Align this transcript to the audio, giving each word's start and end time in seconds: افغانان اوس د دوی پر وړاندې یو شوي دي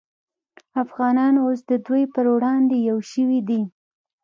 افغانان 0.83 1.33
اوس 1.43 1.59
د 1.71 1.71
دوی 1.85 2.03
پر 2.13 2.25
وړاندې 2.33 2.75
یو 2.89 2.97
شوي 3.11 3.39
دي 3.49 3.61